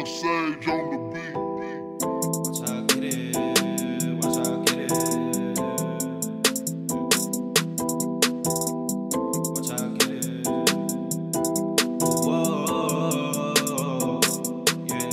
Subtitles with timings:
[0.00, 1.34] Young Sage on the beat.
[2.46, 3.36] Watch how I get it.
[4.16, 4.90] Watch how I get it.
[9.52, 10.24] Watch how I get it.
[12.24, 14.20] Whoa.
[14.86, 15.04] Yeah,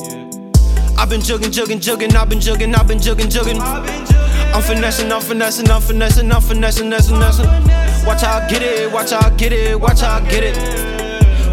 [0.00, 0.96] yeah.
[0.98, 2.14] I've been jugging, jugging, jugging.
[2.14, 3.60] I've been jugging, I've been jugging, jugging.
[3.60, 8.06] I'm finessing, I'm finessing, I'm finessing, I'm finessing, finessing, finessing.
[8.06, 10.81] Watch how I get it, watch how I get it, watch how I get it.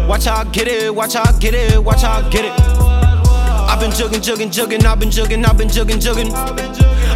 [0.08, 2.52] Watch how I get it, watch how I get it, watch how I get it.
[2.52, 6.32] I've been jugging, jugging, jugging, I've been jugging, I've been jugging, jugging.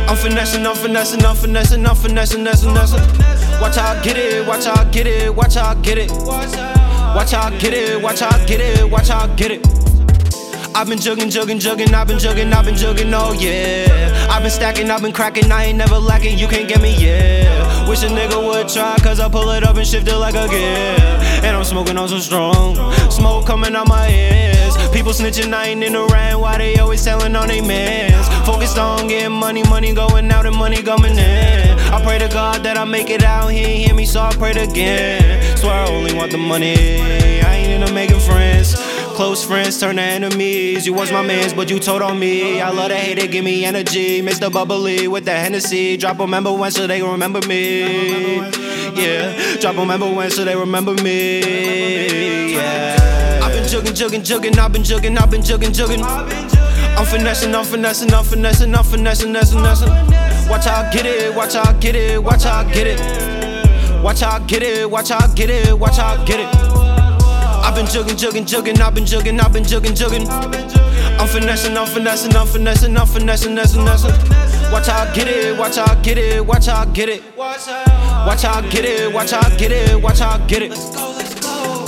[0.08, 3.60] I'm finessing, I'm finessing, I'm finessing, I'm finessing, finessing, finessing.
[3.60, 6.10] Watch how I get it, watch how I get it, watch how I get it.
[7.14, 9.66] Watch how I get it, watch how I get it, watch how I get it.
[10.74, 14.03] I've been jugging, jugging, jugging, I've been jugging, I've been jugging, oh yeah.
[14.34, 17.88] I've been stacking, I've been cracking, I ain't never lacking, you can't get me, yeah.
[17.88, 20.48] Wish a nigga would try, cause I pull it up and shift it like a
[20.48, 20.96] gear.
[21.44, 22.74] And I'm smoking on so strong,
[23.12, 24.76] smoke coming out my ears.
[24.92, 28.26] People snitching, I ain't in the rain, why they always telling on they mans?
[28.44, 31.78] Focused on getting money, money going out and money coming in.
[31.94, 34.32] I pray to God that I make it out, he ain't hear me, so I
[34.34, 35.56] prayed again.
[35.56, 38.74] Swear I only want the money, I ain't into making friends.
[39.14, 40.86] Close friends turn to enemies.
[40.86, 42.60] You was my mans, but you told on me.
[42.60, 44.20] I love to hate it, give me energy.
[44.20, 44.52] Mr.
[44.52, 45.96] Bubbly with the Hennessy.
[45.96, 48.38] Drop a member when so they remember me.
[48.96, 52.54] Yeah, drop a member when so they remember me.
[52.54, 53.40] Yeah.
[53.40, 54.58] I've been jugging, jugging, jugging.
[54.58, 56.02] I've been jugging, I've been jugging, jugging.
[56.98, 59.88] I'm finessing, I'm finessing, I'm finessing, I'm finessing, finessing, finessing.
[60.50, 64.02] Watch how I get it, watch how I get it, watch how I get it.
[64.02, 66.63] Watch how I get it, watch how I get it, watch how I get it.
[67.74, 70.28] I've been jugging, jugging, jugging, I've been jugging, I've been jugging, jugging.
[71.18, 74.70] I'm finessing, I'm finessing, I'm finessing, I'm finessing, finessing, finessing.
[74.70, 77.36] Watch how I get it, watch how I get it, watch how I get it.
[77.36, 80.70] Watch how I get it, watch how I get it, watch how I get it.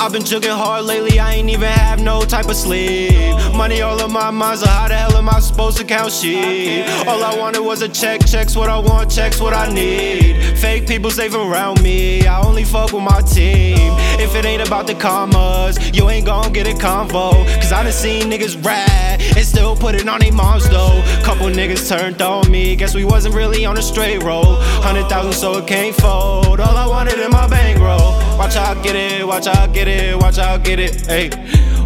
[0.01, 3.37] I've been jugging hard lately, I ain't even have no type of sleep.
[3.55, 6.85] Money all on my mind, so how the hell am I supposed to count sheep?
[7.07, 10.59] All I wanted was a check, checks what I want, checks what I need.
[10.59, 13.97] Fake people safe around me, I only fuck with my team.
[14.19, 17.45] If it ain't about the commas, you ain't gon' get a convo.
[17.57, 21.03] Cause I done seen niggas rap and still put it on their moms though.
[21.23, 24.57] Couple niggas turned on me, guess we wasn't really on a straight roll.
[24.83, 28.13] Hundred thousand so it can't fold, all I wanted in my bankroll.
[28.39, 31.31] Watch out, get it, watch out, get it, watch out, get it, hey.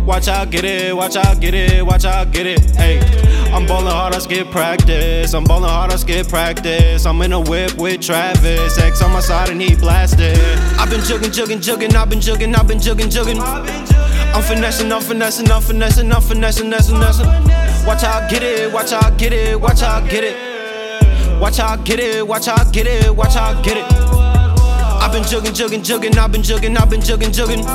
[0.04, 3.29] Watch out, get it, watch out, get it, watch out, get it, hey.
[3.52, 5.34] I'm ballin' hard, I skip practice.
[5.34, 7.04] I'm ballin' hard, I skip practice.
[7.04, 8.78] I'm in a whip with Travis.
[8.78, 10.38] X on my side and he blasted.
[10.78, 11.94] I've been jugging, jugging, jugging.
[11.94, 13.40] I've been jugging, I've been jugging, jugging.
[14.32, 17.26] I'm finessing, I'm finessing, I'm finessing, I'm finessing, finessing, finessing.
[17.86, 21.40] Watch how I get it, watch how I get it, watch how I get it.
[21.40, 23.84] Watch how I get it, watch how I get it, watch how I get it.
[25.02, 27.66] I've been jugging, jugging, jugging, I've been jugging, I've been jugging, jugging.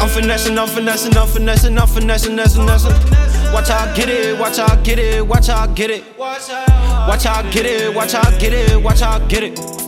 [0.00, 3.23] I'm finessing, I'm finessing, I'm finessing, I'm finessing, finessing, finessing.
[3.54, 6.18] Watch I get it, watch I get it, watch I get it.
[6.18, 9.83] Watch I get it, watch I get it, watch I get it.